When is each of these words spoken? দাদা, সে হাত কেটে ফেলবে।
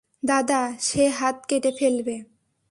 দাদা, 0.23 0.61
সে 0.79 1.03
হাত 1.09 1.37
কেটে 1.47 1.71
ফেলবে। 1.71 2.15